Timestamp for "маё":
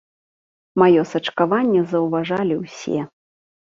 0.83-1.03